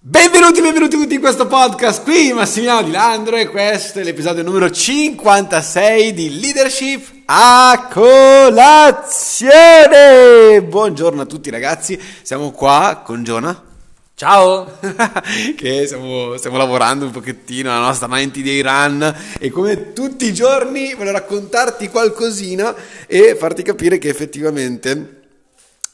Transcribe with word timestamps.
Benvenuti, 0.00 0.60
benvenuti 0.60 0.96
tutti 0.96 1.14
in 1.14 1.20
questo 1.20 1.48
podcast. 1.48 2.04
Qui 2.04 2.32
Massimiliano 2.32 2.82
Di 2.82 2.92
Landro 2.92 3.34
e 3.34 3.48
questo 3.48 3.98
è 3.98 4.04
l'episodio 4.04 4.44
numero 4.44 4.70
56 4.70 6.14
di 6.14 6.38
Leadership 6.38 7.22
a 7.24 7.88
colazione. 7.90 9.52
Buongiorno 10.62 11.22
a 11.22 11.26
tutti 11.26 11.50
ragazzi, 11.50 12.00
siamo 12.22 12.52
qua 12.52 13.02
con 13.04 13.24
Giona. 13.24 13.60
Ciao! 14.14 14.78
che 15.56 15.86
stiamo, 15.86 16.36
stiamo, 16.36 16.58
lavorando 16.58 17.06
un 17.06 17.10
pochettino 17.10 17.68
alla 17.68 17.86
nostra 17.86 18.06
90 18.06 18.40
Day 18.40 18.60
Run 18.60 19.16
e 19.40 19.50
come 19.50 19.92
tutti 19.94 20.26
i 20.26 20.32
giorni 20.32 20.94
voglio 20.94 21.10
raccontarti 21.10 21.88
qualcosina 21.88 22.72
e 23.08 23.34
farti 23.34 23.64
capire 23.64 23.98
che 23.98 24.08
effettivamente 24.08 25.17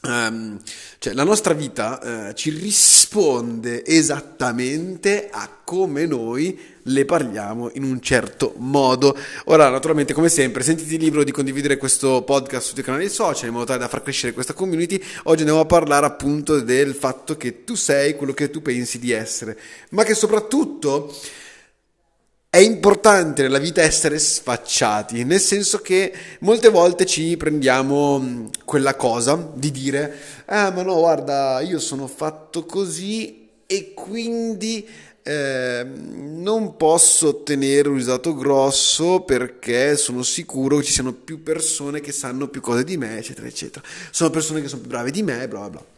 Um, 0.07 0.59
cioè, 0.99 1.13
la 1.13 1.23
nostra 1.23 1.53
vita 1.53 2.29
uh, 2.29 2.33
ci 2.33 2.51
risponde 2.51 3.85
esattamente 3.85 5.29
a 5.31 5.49
come 5.63 6.05
noi 6.05 6.73
le 6.83 7.05
parliamo 7.05 7.71
in 7.73 7.83
un 7.83 7.99
certo 8.01 8.53
modo. 8.57 9.17
Ora, 9.45 9.69
naturalmente, 9.69 10.13
come 10.13 10.29
sempre, 10.29 10.63
sentiti 10.63 10.97
libero 10.97 11.23
di 11.23 11.31
condividere 11.31 11.77
questo 11.77 12.21
podcast 12.23 12.65
sui 12.65 12.73
tuoi 12.73 12.85
canali 12.85 13.09
social 13.09 13.47
in 13.47 13.53
modo 13.53 13.65
tale 13.65 13.79
da 13.79 13.87
far 13.87 14.03
crescere 14.03 14.33
questa 14.33 14.53
community. 14.53 15.01
Oggi 15.23 15.39
andiamo 15.39 15.61
a 15.61 15.65
parlare 15.65 16.05
appunto 16.05 16.59
del 16.59 16.93
fatto 16.93 17.35
che 17.37 17.63
tu 17.63 17.75
sei 17.75 18.15
quello 18.15 18.33
che 18.33 18.51
tu 18.51 18.61
pensi 18.61 18.99
di 18.99 19.11
essere, 19.11 19.57
ma 19.89 20.03
che 20.03 20.13
soprattutto 20.13 21.13
è 22.55 22.59
importante 22.59 23.41
nella 23.41 23.57
vita 23.57 23.81
essere 23.81 24.17
sfacciati, 24.17 25.25
nel 25.25 25.41
senso 25.41 25.79
che 25.79 26.13
molte 26.39 26.69
volte 26.69 27.05
ci 27.05 27.35
prendiamo 27.35 28.17
mm, 28.17 28.45
quella 28.63 28.95
cosa 28.95 29.51
di 29.53 29.71
dire, 29.71 30.15
ah 30.45 30.71
ma 30.71 30.81
no, 30.81 30.95
guarda, 30.95 31.59
io 31.59 31.79
sono 31.79 32.07
fatto 32.07 32.65
così 32.65 33.49
e 33.65 33.93
quindi 33.93 34.87
eh, 35.21 35.85
non 35.85 36.77
posso 36.77 37.27
ottenere 37.27 37.89
un 37.89 37.95
risultato 37.95 38.33
grosso 38.33 39.19
perché 39.23 39.97
sono 39.97 40.23
sicuro 40.23 40.77
che 40.77 40.85
ci 40.85 40.93
siano 40.93 41.11
più 41.11 41.43
persone 41.43 41.99
che 41.99 42.13
sanno 42.13 42.47
più 42.47 42.61
cose 42.61 42.85
di 42.85 42.95
me, 42.95 43.17
eccetera, 43.17 43.47
eccetera. 43.47 43.85
Sono 44.11 44.29
persone 44.29 44.61
che 44.61 44.69
sono 44.69 44.79
più 44.79 44.91
brave 44.91 45.11
di 45.11 45.23
me, 45.23 45.45
bla 45.49 45.59
bla 45.59 45.69
bla. 45.71 45.94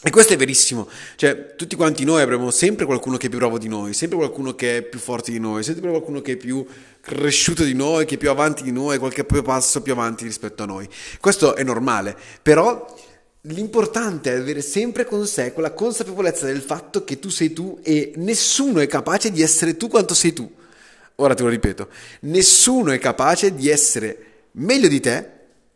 E 0.00 0.10
questo 0.10 0.32
è 0.32 0.36
verissimo, 0.36 0.88
cioè 1.16 1.56
tutti 1.56 1.74
quanti 1.74 2.04
noi 2.04 2.22
avremo 2.22 2.52
sempre 2.52 2.86
qualcuno 2.86 3.16
che 3.16 3.26
è 3.26 3.28
più 3.28 3.38
bravo 3.40 3.58
di 3.58 3.66
noi, 3.66 3.92
sempre 3.94 4.16
qualcuno 4.16 4.54
che 4.54 4.76
è 4.76 4.82
più 4.82 5.00
forte 5.00 5.32
di 5.32 5.40
noi, 5.40 5.64
sempre 5.64 5.90
qualcuno 5.90 6.20
che 6.20 6.34
è 6.34 6.36
più 6.36 6.64
cresciuto 7.00 7.64
di 7.64 7.74
noi, 7.74 8.04
che 8.04 8.14
è 8.14 8.18
più 8.18 8.30
avanti 8.30 8.62
di 8.62 8.70
noi, 8.70 8.98
qualche 8.98 9.24
passo 9.24 9.82
più 9.82 9.90
avanti 9.90 10.22
rispetto 10.22 10.62
a 10.62 10.66
noi. 10.66 10.88
Questo 11.20 11.56
è 11.56 11.64
normale, 11.64 12.16
però 12.40 12.86
l'importante 13.42 14.32
è 14.32 14.36
avere 14.36 14.60
sempre 14.60 15.04
con 15.04 15.26
sé 15.26 15.52
quella 15.52 15.72
consapevolezza 15.72 16.46
del 16.46 16.60
fatto 16.60 17.02
che 17.02 17.18
tu 17.18 17.28
sei 17.28 17.52
tu 17.52 17.80
e 17.82 18.12
nessuno 18.16 18.78
è 18.78 18.86
capace 18.86 19.32
di 19.32 19.42
essere 19.42 19.76
tu 19.76 19.88
quanto 19.88 20.14
sei 20.14 20.32
tu. 20.32 20.48
Ora 21.16 21.34
te 21.34 21.42
lo 21.42 21.48
ripeto, 21.48 21.88
nessuno 22.20 22.92
è 22.92 22.98
capace 23.00 23.52
di 23.52 23.68
essere 23.68 24.26
meglio 24.52 24.86
di 24.86 25.00
te, 25.00 25.30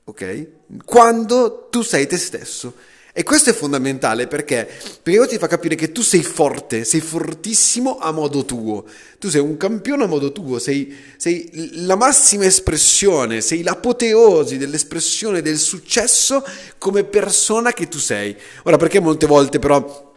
ok? 0.05 0.47
Quando 0.85 1.67
tu 1.73 1.83
sei 1.83 2.07
te 2.07 2.17
stesso. 2.19 2.91
E 3.15 3.25
questo 3.25 3.51
è 3.51 3.53
fondamentale 3.53 4.27
perché? 4.27 4.67
Perché 5.03 5.27
ti 5.27 5.37
fa 5.37 5.47
capire 5.47 5.75
che 5.75 5.93
tu 5.93 6.01
sei 6.01 6.23
forte, 6.23 6.85
sei 6.85 7.01
fortissimo 7.01 7.99
a 7.99 8.11
modo 8.11 8.47
tuo. 8.47 8.87
Tu 9.19 9.29
sei 9.29 9.43
un 9.43 9.59
campione 9.59 10.05
a 10.05 10.07
modo 10.07 10.33
tuo, 10.33 10.59
sei, 10.59 10.97
sei 11.19 11.51
la 11.85 11.95
massima 11.95 12.47
espressione, 12.47 13.43
sei 13.43 13.63
l'apoteosi 13.63 14.57
dell'espressione 14.57 15.43
del 15.43 15.59
successo 15.59 16.43
come 16.79 17.05
persona 17.05 17.75
che 17.75 17.87
tu 17.87 17.99
sei. 17.99 18.35
Ora, 18.63 18.79
perché 18.79 18.99
molte 18.99 19.27
volte 19.27 19.59
però 19.59 20.12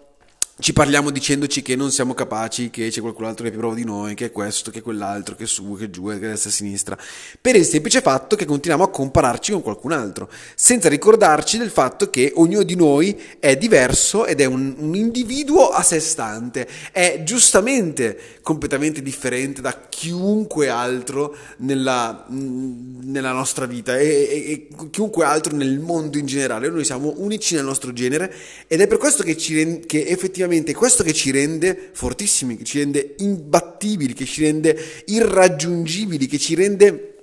ci 0.58 0.72
parliamo 0.72 1.10
dicendoci 1.10 1.62
che 1.62 1.76
non 1.76 1.92
siamo 1.92 2.14
capaci, 2.14 2.70
che 2.70 2.88
c'è 2.88 3.02
qualcun 3.02 3.26
altro 3.26 3.44
che 3.44 3.50
è 3.50 3.52
più 3.52 3.60
bravo 3.60 3.76
di 3.76 3.84
noi, 3.84 4.14
che 4.16 4.28
è 4.28 4.32
questo, 4.32 4.72
che 4.72 4.80
è 4.80 4.82
quell'altro, 4.82 5.36
che 5.36 5.44
è 5.44 5.48
su, 5.48 5.76
che 5.78 5.86
è 5.86 5.90
giù, 5.90 6.08
che 6.08 6.16
è 6.16 6.20
destra 6.20 6.50
e 6.50 6.54
sinistra, 6.54 6.98
per 7.42 7.58
il 7.58 7.66
semplice 7.66 8.00
fatto 8.00 8.38
che 8.38 8.46
continuiamo 8.46 8.86
a 8.86 8.90
compararci 8.90 9.52
con 9.52 9.62
qualcun 9.62 9.92
altro, 9.92 10.30
senza 10.56 10.88
ricordarci 10.88 11.58
del 11.58 11.72
fatto 11.72 12.10
che 12.10 12.32
ognuno 12.36 12.64
di 12.64 12.76
noi 12.76 13.20
è 13.38 13.58
diverso 13.58 14.26
ed 14.26 14.40
è 14.40 14.46
un, 14.46 14.76
un 14.78 14.96
individuo 14.96 15.72
a 15.72 15.84
sé 15.84 16.00
stante, 16.00 16.66
è 16.94 17.22
giustamente 17.26 18.40
completamente 18.42 19.02
differente 19.02 19.60
da 19.60 19.88
chiunque 19.90 20.70
altro 20.70 21.36
nella, 21.58 22.26
nella 22.30 23.34
nostra 23.34 23.66
vita 23.66 23.98
e, 23.98 24.08
e, 24.08 24.52
e, 24.52 24.68
chiunque 24.90 25.26
altro 25.26 25.54
nel 25.54 25.80
mondo 25.80 26.18
in 26.18 26.26
generale, 26.26 26.70
noi 26.70 26.86
siamo 26.86 27.14
unici 27.18 27.56
nel 27.56 27.66
nostro 27.66 27.92
genere 27.92 28.34
ed 28.68 28.80
è 28.80 28.88
per 28.88 29.00
questo 29.00 29.22
che, 29.22 29.36
ci, 29.36 29.82
che 29.86 30.06
effettivamente 30.06 30.44
effettivamente 30.46 30.74
questo 30.74 31.04
che 31.04 31.14
ci 31.14 31.32
rende 31.32 31.90
fortissimi, 31.94 32.58
che 32.58 32.64
ci 32.64 32.80
rende 32.80 33.16
imbattibili, 33.18 34.14
che 34.14 34.26
ci 34.26 34.44
rende 34.44 34.78
irraggiungibili, 35.06 36.28
che 36.28 36.38
ci 36.38 36.56
rende 36.56 37.16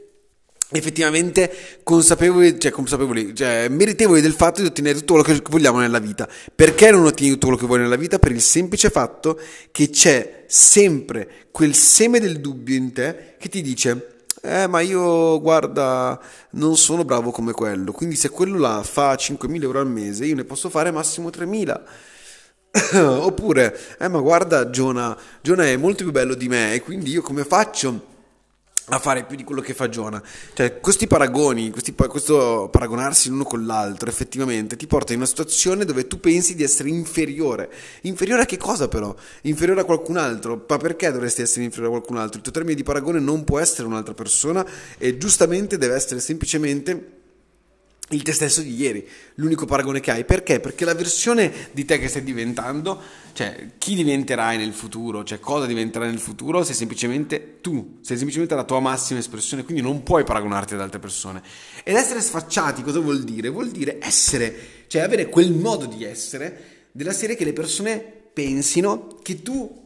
effettivamente 0.71 1.81
consapevoli, 1.83 2.59
cioè 2.59 2.71
consapevoli, 2.71 3.35
cioè 3.35 3.69
meritevoli 3.69 4.21
del 4.21 4.33
fatto 4.33 4.61
di 4.61 4.67
ottenere 4.67 4.99
tutto 4.99 5.23
quello 5.23 5.41
che 5.41 5.51
vogliamo 5.51 5.81
nella 5.81 5.99
vita. 5.99 6.29
Perché 6.55 6.91
non 6.91 7.05
ottieni 7.05 7.33
tutto 7.33 7.47
quello 7.47 7.61
che 7.61 7.67
vuoi 7.67 7.79
nella 7.79 7.97
vita? 7.97 8.19
Per 8.19 8.33
il 8.33 8.41
semplice 8.41 8.91
fatto 8.91 9.39
che 9.71 9.91
c'è 9.91 10.45
sempre 10.47 11.47
quel 11.51 11.75
seme 11.75 12.21
del 12.21 12.41
dubbio 12.41 12.77
in 12.77 12.93
te 12.93 13.37
che 13.39 13.49
ti 13.49 13.63
dice 13.63 14.09
eh 14.45 14.67
ma 14.67 14.81
io 14.81 15.41
guarda 15.41 16.21
non 16.53 16.77
sono 16.77 17.05
bravo 17.05 17.31
come 17.31 17.53
quello, 17.53 17.93
quindi 17.93 18.17
se 18.17 18.29
quello 18.29 18.59
là 18.59 18.83
fa 18.83 19.15
5.000 19.15 19.63
euro 19.63 19.79
al 19.79 19.87
mese 19.87 20.25
io 20.25 20.35
ne 20.35 20.45
posso 20.45 20.69
fare 20.69 20.91
massimo 20.91 21.29
3.000 21.29 21.81
Oppure, 22.95 23.79
eh 23.99 24.09
ma 24.09 24.21
guarda 24.21 24.71
Giona, 24.71 25.17
Giona 25.43 25.67
è 25.67 25.77
molto 25.77 26.05
più 26.05 26.13
bello 26.13 26.35
di 26.35 26.49
me 26.49 26.73
e 26.73 26.81
quindi 26.81 27.11
io 27.11 27.21
come 27.21 27.45
faccio 27.45 28.11
a 28.87 28.99
fare 28.99 29.25
più 29.25 29.37
di 29.37 29.45
quello 29.45 29.61
che 29.61 29.75
fa 29.75 29.91
Giona? 29.91 30.23
Cioè, 30.55 30.81
questi 30.81 31.07
paragoni, 31.07 31.71
questi, 31.71 31.95
questo 31.95 32.71
paragonarsi 32.73 33.29
l'uno 33.29 33.45
con 33.45 33.67
l'altro 33.67 34.09
effettivamente 34.09 34.77
ti 34.77 34.87
porta 34.87 35.13
in 35.13 35.19
una 35.19 35.29
situazione 35.29 35.85
dove 35.85 36.07
tu 36.07 36.19
pensi 36.19 36.55
di 36.55 36.63
essere 36.63 36.89
inferiore. 36.89 37.71
Inferiore 38.03 38.43
a 38.43 38.47
che 38.47 38.57
cosa 38.57 38.89
però? 38.89 39.15
Inferiore 39.43 39.83
a 39.83 39.85
qualcun 39.85 40.17
altro? 40.17 40.65
Ma 40.67 40.77
perché 40.79 41.13
dovresti 41.13 41.43
essere 41.43 41.65
inferiore 41.65 41.95
a 41.95 41.99
qualcun 41.99 42.17
altro? 42.17 42.39
Il 42.39 42.43
tuo 42.43 42.53
termine 42.53 42.75
di 42.75 42.83
paragone 42.83 43.21
non 43.21 43.45
può 43.45 43.59
essere 43.59 43.87
un'altra 43.87 44.15
persona 44.15 44.67
e 44.97 45.19
giustamente 45.19 45.77
deve 45.77 45.95
essere 45.95 46.21
semplicemente 46.21 47.21
il 48.11 48.23
te 48.23 48.33
stesso 48.33 48.61
di 48.61 48.75
ieri, 48.75 49.07
l'unico 49.37 49.65
paragone 49.65 50.01
che 50.01 50.11
hai. 50.11 50.25
Perché? 50.25 50.61
Perché 50.61 50.85
la 50.85 50.95
versione 50.95 51.51
di 51.73 51.85
te 51.85 51.99
che 51.99 52.09
stai 52.09 52.23
diventando, 52.23 53.01
cioè 53.33 53.69
chi 53.79 53.95
diventerai 53.95 54.59
nel 54.59 54.73
futuro, 54.73 55.25
cioè 55.25 55.41
cosa 55.41 55.67
diventerai 55.67 56.09
nel 56.09 56.19
futuro, 56.19 56.63
sei 56.63 56.75
semplicemente 56.75 57.61
tu, 57.61 57.99
sei 58.03 58.17
semplicemente 58.17 58.55
la 58.55 58.65
tua 58.65 58.81
massima 58.81 59.19
espressione, 59.19 59.65
quindi 59.65 59.83
non 59.83 60.03
puoi 60.03 60.25
paragonarti 60.25 60.75
ad 60.75 60.81
altre 60.81 60.99
persone. 60.99 61.43
Ed 61.83 61.95
essere 61.95 62.21
sfacciati 62.21 62.83
cosa 62.83 63.01
vuol 63.01 63.23
dire? 63.23 63.49
Vuol 63.49 63.71
dire 63.71 63.99
essere, 64.01 64.85
cioè 64.89 65.03
avere 65.03 65.27
quel 65.27 65.53
modo 65.53 65.87
di 65.87 66.05
essere 66.05 66.89
della 66.93 67.13
serie 67.13 67.37
che 67.37 67.45
le 67.45 67.55
persone 67.55 67.99
pensino 68.33 69.19
che 69.23 69.43
tu 69.43 69.81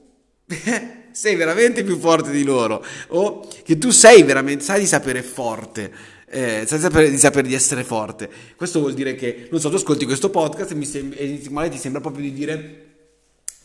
sei 1.13 1.35
veramente 1.37 1.85
più 1.85 1.99
forte 1.99 2.31
di 2.31 2.43
loro 2.43 2.85
o 3.09 3.49
che 3.63 3.79
tu 3.79 3.91
sei 3.91 4.23
veramente, 4.25 4.65
sai 4.65 4.81
di 4.81 4.87
sapere 4.87 5.23
forte 5.23 6.15
eh, 6.29 6.65
senza 6.67 6.89
di, 6.89 7.17
sapere 7.19 7.47
di 7.47 7.55
essere 7.55 7.85
forte. 7.85 8.29
Questo 8.57 8.81
vuol 8.81 8.95
dire 8.95 9.15
che, 9.15 9.49
non 9.51 9.61
so, 9.61 9.69
tu 9.69 9.77
ascolti 9.77 10.05
questo 10.05 10.31
podcast 10.31 10.73
e, 10.73 10.75
mi 10.75 10.85
sem- 10.85 11.15
e 11.17 11.39
ti 11.69 11.79
sembra 11.79 12.01
proprio 12.01 12.25
di 12.25 12.33
dire 12.33 12.96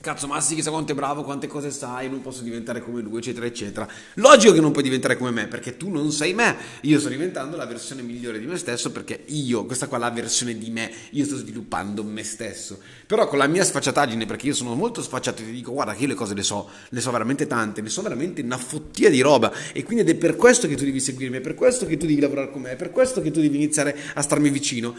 Cazzo, 0.01 0.25
Massi, 0.25 0.55
chissà 0.55 0.71
quanto 0.71 0.93
è 0.93 0.95
bravo, 0.95 1.23
quante 1.23 1.45
cose 1.45 1.69
sai, 1.69 2.09
non 2.09 2.21
posso 2.21 2.41
diventare 2.41 2.81
come 2.81 3.01
lui, 3.01 3.19
eccetera, 3.19 3.45
eccetera. 3.45 3.87
Logico 4.15 4.51
che 4.51 4.59
non 4.59 4.71
puoi 4.71 4.83
diventare 4.83 5.15
come 5.15 5.29
me, 5.29 5.45
perché 5.45 5.77
tu 5.77 5.89
non 5.89 6.11
sei 6.11 6.33
me. 6.33 6.57
Io 6.81 6.99
sto 6.99 7.07
diventando 7.07 7.55
la 7.55 7.67
versione 7.67 8.01
migliore 8.01 8.39
di 8.39 8.47
me 8.47 8.57
stesso, 8.57 8.91
perché 8.91 9.25
io, 9.27 9.63
questa 9.65 9.87
qua 9.87 9.97
è 9.97 9.99
la 9.99 10.09
versione 10.09 10.57
di 10.57 10.71
me, 10.71 10.91
io 11.11 11.23
sto 11.23 11.35
sviluppando 11.37 12.03
me 12.03 12.23
stesso. 12.23 12.79
Però 13.05 13.27
con 13.27 13.37
la 13.37 13.45
mia 13.45 13.63
sfacciataggine, 13.63 14.25
perché 14.25 14.47
io 14.47 14.55
sono 14.55 14.73
molto 14.73 15.03
sfacciato 15.03 15.43
ti 15.43 15.51
dico, 15.51 15.71
guarda 15.71 15.93
che 15.93 16.01
io 16.01 16.07
le 16.07 16.15
cose 16.15 16.33
le 16.33 16.43
so, 16.43 16.67
le 16.89 16.99
so 16.99 17.11
veramente 17.11 17.45
tante, 17.45 17.83
ne 17.83 17.89
so 17.89 18.01
veramente 18.01 18.41
una 18.41 18.57
fottia 18.57 19.11
di 19.11 19.21
roba. 19.21 19.53
E 19.71 19.83
quindi 19.83 20.01
ed 20.01 20.09
è 20.09 20.15
per 20.15 20.35
questo 20.35 20.67
che 20.67 20.75
tu 20.75 20.83
devi 20.83 20.99
seguirmi, 20.99 21.37
è 21.37 21.41
per 21.41 21.53
questo 21.53 21.85
che 21.85 21.97
tu 21.97 22.07
devi 22.07 22.19
lavorare 22.19 22.49
con 22.49 22.63
me, 22.63 22.71
è 22.71 22.75
per 22.75 22.89
questo 22.89 23.21
che 23.21 23.29
tu 23.29 23.39
devi 23.39 23.55
iniziare 23.55 23.95
a 24.15 24.21
starmi 24.23 24.49
vicino 24.49 24.95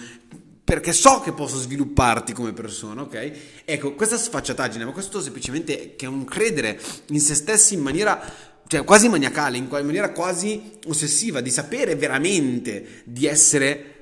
perché 0.64 0.92
so 0.92 1.20
che 1.20 1.32
posso 1.32 1.58
svilupparti 1.58 2.32
come 2.32 2.52
persona, 2.52 3.02
ok? 3.02 3.32
Ecco, 3.64 3.94
questa 3.94 4.16
sfacciataggine, 4.16 4.84
ma 4.84 4.92
questo 4.92 5.20
semplicemente 5.20 5.96
che 5.96 6.06
è 6.06 6.08
un 6.08 6.24
credere 6.24 6.80
in 7.08 7.20
se 7.20 7.34
stessi 7.34 7.74
in 7.74 7.80
maniera 7.80 8.50
cioè 8.66 8.84
quasi 8.84 9.08
maniacale, 9.08 9.58
in 9.58 9.66
maniera 9.68 10.12
quasi 10.12 10.78
ossessiva, 10.86 11.42
di 11.42 11.50
sapere 11.50 11.94
veramente 11.94 13.02
di 13.04 13.26
essere 13.26 13.92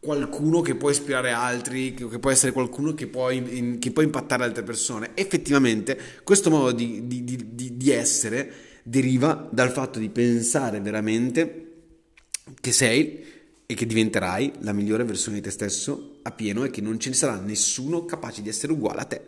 qualcuno 0.00 0.62
che 0.62 0.74
può 0.74 0.90
ispirare 0.90 1.30
altri, 1.30 1.94
che 1.94 2.18
può 2.18 2.30
essere 2.30 2.50
qualcuno 2.50 2.94
che 2.94 3.06
può, 3.06 3.30
in, 3.30 3.78
che 3.78 3.92
può 3.92 4.02
impattare 4.02 4.42
altre 4.42 4.64
persone. 4.64 5.10
Effettivamente 5.14 5.96
questo 6.24 6.50
modo 6.50 6.72
di, 6.72 7.06
di, 7.06 7.24
di, 7.24 7.76
di 7.76 7.90
essere 7.90 8.52
deriva 8.82 9.48
dal 9.52 9.70
fatto 9.70 9.98
di 9.98 10.08
pensare 10.08 10.80
veramente 10.80 11.64
che 12.60 12.72
sei 12.72 13.24
e 13.70 13.74
che 13.74 13.84
diventerai 13.84 14.52
la 14.60 14.72
migliore 14.72 15.04
versione 15.04 15.36
di 15.36 15.42
te 15.42 15.50
stesso 15.50 16.20
a 16.22 16.30
pieno 16.30 16.64
e 16.64 16.70
che 16.70 16.80
non 16.80 16.98
ce 16.98 17.10
ne 17.10 17.14
sarà 17.14 17.36
nessuno 17.36 18.06
capace 18.06 18.40
di 18.40 18.48
essere 18.48 18.72
uguale 18.72 19.00
a 19.00 19.04
te. 19.04 19.20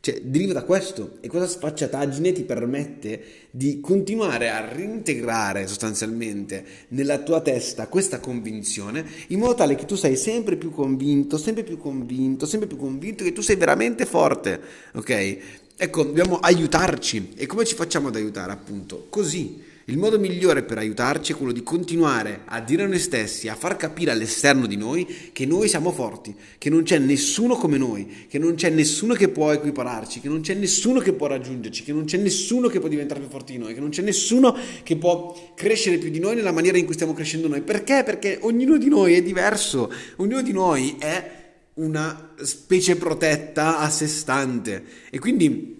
Cioè, 0.00 0.20
deriva 0.20 0.52
da 0.52 0.64
questo 0.64 1.16
e 1.22 1.28
questa 1.28 1.48
sfacciataggine 1.48 2.32
ti 2.32 2.42
permette 2.42 3.22
di 3.50 3.80
continuare 3.80 4.50
a 4.50 4.68
reintegrare 4.70 5.66
sostanzialmente 5.66 6.62
nella 6.88 7.20
tua 7.20 7.40
testa 7.40 7.86
questa 7.86 8.20
convinzione 8.20 9.02
in 9.28 9.38
modo 9.38 9.54
tale 9.54 9.76
che 9.76 9.86
tu 9.86 9.94
sei 9.94 10.14
sempre 10.14 10.56
più 10.56 10.70
convinto, 10.72 11.38
sempre 11.38 11.64
più 11.64 11.78
convinto, 11.78 12.44
sempre 12.44 12.68
più 12.68 12.76
convinto 12.76 13.24
che 13.24 13.32
tu 13.32 13.40
sei 13.40 13.56
veramente 13.56 14.04
forte, 14.04 14.60
ok? 14.92 15.38
Ecco, 15.74 16.02
dobbiamo 16.02 16.38
aiutarci 16.38 17.32
e 17.34 17.46
come 17.46 17.64
ci 17.64 17.74
facciamo 17.74 18.08
ad 18.08 18.16
aiutare 18.16 18.52
appunto? 18.52 19.06
Così 19.08 19.68
il 19.90 19.98
modo 19.98 20.20
migliore 20.20 20.62
per 20.62 20.78
aiutarci 20.78 21.32
è 21.32 21.34
quello 21.34 21.50
di 21.50 21.64
continuare 21.64 22.42
a 22.44 22.60
dire 22.60 22.84
a 22.84 22.86
noi 22.86 23.00
stessi, 23.00 23.48
a 23.48 23.56
far 23.56 23.76
capire 23.76 24.12
all'esterno 24.12 24.66
di 24.66 24.76
noi 24.76 25.04
che 25.32 25.46
noi 25.46 25.66
siamo 25.66 25.90
forti, 25.90 26.32
che 26.58 26.70
non 26.70 26.84
c'è 26.84 26.98
nessuno 26.98 27.56
come 27.56 27.76
noi, 27.76 28.26
che 28.28 28.38
non 28.38 28.54
c'è 28.54 28.70
nessuno 28.70 29.14
che 29.14 29.28
può 29.30 29.50
equipararci, 29.50 30.20
che 30.20 30.28
non 30.28 30.42
c'è 30.42 30.54
nessuno 30.54 31.00
che 31.00 31.12
può 31.12 31.26
raggiungerci, 31.26 31.82
che 31.82 31.92
non 31.92 32.04
c'è 32.04 32.18
nessuno 32.18 32.68
che 32.68 32.78
può 32.78 32.88
diventare 32.88 33.18
più 33.18 33.28
forte 33.28 33.50
di 33.50 33.58
noi, 33.58 33.74
che 33.74 33.80
non 33.80 33.90
c'è 33.90 34.02
nessuno 34.02 34.56
che 34.84 34.96
può 34.96 35.52
crescere 35.56 35.98
più 35.98 36.10
di 36.10 36.20
noi 36.20 36.36
nella 36.36 36.52
maniera 36.52 36.78
in 36.78 36.84
cui 36.84 36.94
stiamo 36.94 37.12
crescendo 37.12 37.48
noi. 37.48 37.62
Perché? 37.62 38.02
Perché 38.04 38.38
ognuno 38.42 38.78
di 38.78 38.88
noi 38.88 39.14
è 39.14 39.22
diverso, 39.22 39.92
ognuno 40.16 40.42
di 40.42 40.52
noi 40.52 40.94
è 41.00 41.38
una 41.74 42.34
specie 42.42 42.94
protetta 42.94 43.78
a 43.78 43.90
sé 43.90 44.06
stante 44.06 44.84
e 45.10 45.18
quindi 45.18 45.78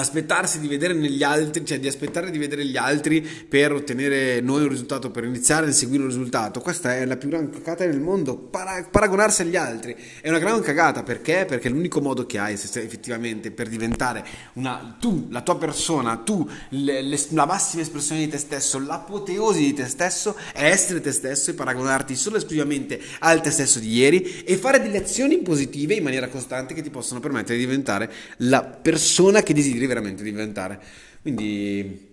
aspettarsi 0.00 0.58
di 0.58 0.68
vedere 0.68 0.94
negli 0.94 1.22
altri, 1.22 1.66
cioè 1.66 1.78
di 1.78 1.86
aspettare 1.86 2.30
di 2.30 2.38
vedere 2.38 2.64
gli 2.64 2.78
altri 2.78 3.20
per 3.20 3.72
ottenere 3.72 4.40
noi 4.40 4.62
un 4.62 4.70
risultato, 4.70 5.10
per 5.10 5.24
iniziare 5.24 5.66
a 5.66 5.72
seguire 5.72 6.04
un 6.04 6.08
risultato. 6.08 6.60
Questa 6.60 6.96
è 6.96 7.04
la 7.04 7.18
più 7.18 7.28
grande 7.28 7.50
cagata 7.50 7.84
nel 7.84 8.00
mondo. 8.00 8.38
Para- 8.38 8.86
paragonarsi 8.90 9.42
agli 9.42 9.56
altri 9.56 9.94
è 10.22 10.30
una 10.30 10.38
gran 10.38 10.62
cagata 10.62 11.02
perché? 11.02 11.44
Perché 11.46 11.68
l'unico 11.68 12.00
modo 12.00 12.24
che 12.24 12.38
hai 12.38 12.56
se 12.56 12.80
effettivamente 12.80 13.50
per 13.50 13.68
diventare 13.68 14.24
una, 14.54 14.96
tu, 14.98 15.26
la 15.28 15.42
tua 15.42 15.58
persona, 15.58 16.16
tu, 16.16 16.48
le, 16.70 17.02
le, 17.02 17.20
la 17.30 17.44
massima 17.44 17.82
espressione 17.82 18.22
di 18.22 18.28
te 18.28 18.38
stesso, 18.38 18.78
l'apoteosi 18.78 19.62
di 19.62 19.74
te 19.74 19.86
stesso 19.88 20.34
è 20.54 20.64
essere 20.64 21.02
te 21.02 21.12
stesso 21.12 21.50
e 21.50 21.54
paragonarti 21.54 22.16
solo 22.16 22.36
e 22.36 22.38
esclusivamente 22.38 22.98
al 23.18 23.42
te 23.42 23.50
stesso 23.50 23.78
di 23.78 23.92
ieri 23.92 24.42
e 24.42 24.56
fare 24.56 24.80
delle 24.80 24.96
azioni 24.96 25.36
positive 25.42 25.92
in 25.92 26.02
maniera 26.02 26.28
costante 26.28 26.72
che 26.72 26.80
ti 26.80 26.88
possono 26.88 27.20
permettere 27.20 27.58
di 27.58 27.66
diventare 27.66 28.10
la 28.38 28.62
persona 28.62 29.42
che 29.42 29.52
desideri 29.52 29.80
desideri 29.82 29.86
veramente 29.86 30.22
diventare. 30.22 30.80
Quindi, 31.20 32.10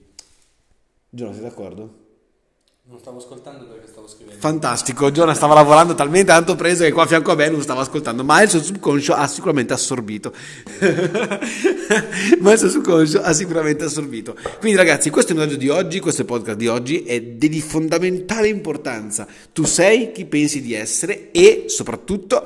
Giona, 1.10 1.34
sei 1.34 1.44
d'accordo? 1.44 2.08
Non 2.90 2.98
stavo 2.98 3.20
ascoltando 3.20 3.66
perché 3.66 3.88
stavo 3.88 4.08
scrivendo. 4.08 4.40
Fantastico, 4.40 5.12
Giona 5.12 5.36
stava 5.36 5.54
lavorando 5.54 5.94
talmente 5.94 6.32
tanto 6.32 6.56
preso 6.56 6.84
che 6.84 6.92
qua 6.92 7.04
a 7.04 7.06
fianco 7.06 7.32
a 7.32 7.36
me 7.36 7.48
non 7.48 7.62
stava 7.62 7.82
ascoltando, 7.82 8.24
ma 8.24 8.42
il 8.42 8.50
suo 8.50 8.64
subconscio 8.64 9.14
ha 9.14 9.28
sicuramente 9.28 9.74
assorbito. 9.74 10.34
ma 12.40 12.52
il 12.52 12.58
suo 12.58 12.70
subconscio 12.70 13.22
ha 13.22 13.32
sicuramente 13.32 13.84
assorbito. 13.84 14.36
Quindi 14.58 14.76
ragazzi, 14.76 15.12
questo 15.12 15.32
è 15.32 15.36
il 15.36 15.42
messaggio 15.42 15.60
di 15.60 15.70
oggi, 15.70 16.00
questo 16.00 16.22
è 16.22 16.24
il 16.24 16.32
podcast 16.32 16.58
di 16.58 16.68
oggi, 16.68 17.04
è 17.04 17.22
di 17.22 17.62
fondamentale 17.62 18.48
importanza. 18.48 19.28
Tu 19.54 19.66
sei 19.66 20.12
chi 20.12 20.26
pensi 20.26 20.60
di 20.60 20.74
essere 20.74 21.30
e 21.30 21.66
soprattutto 21.68 22.44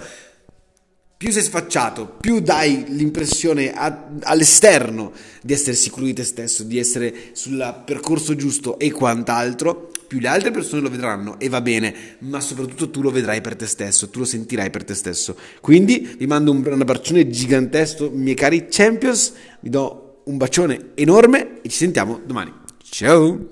più 1.24 1.32
sei 1.32 1.44
sfacciato, 1.44 2.18
più 2.20 2.42
dai 2.42 2.84
l'impressione 2.90 3.72
a, 3.72 4.10
all'esterno 4.24 5.14
di 5.42 5.54
essere 5.54 5.74
sicuro 5.74 6.04
di 6.04 6.12
te 6.12 6.26
stesso, 6.26 6.64
di 6.64 6.78
essere 6.78 7.14
sul 7.32 7.82
percorso 7.86 8.36
giusto 8.36 8.78
e 8.78 8.92
quant'altro, 8.92 9.90
più 10.06 10.20
le 10.20 10.28
altre 10.28 10.52
persone 10.52 10.82
lo 10.82 10.90
vedranno 10.90 11.40
e 11.40 11.48
va 11.48 11.62
bene, 11.62 12.18
ma 12.20 12.42
soprattutto 12.42 12.90
tu 12.90 13.02
lo 13.02 13.10
vedrai 13.10 13.40
per 13.40 13.56
te 13.56 13.68
stesso, 13.68 14.10
tu 14.10 14.20
lo 14.20 14.26
sentirai 14.26 14.70
per 14.70 14.84
te 14.84 14.96
stesso. 14.96 15.38
Quindi 15.62 16.14
vi 16.18 16.28
mando 16.28 16.52
un, 16.52 16.62
un 16.62 16.82
abbraccione 16.82 17.30
gigantesco, 17.30 18.12
miei 18.14 18.36
cari 18.36 18.68
champions, 18.70 19.32
vi 19.62 19.70
do 19.70 20.24
un 20.26 20.36
bacione 20.36 20.90
enorme 20.96 21.62
e 21.62 21.70
ci 21.70 21.78
sentiamo 21.78 22.20
domani. 22.26 22.52
Ciao! 22.84 23.52